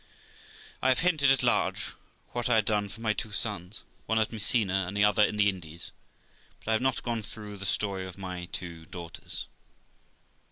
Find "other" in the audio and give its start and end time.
5.03-5.21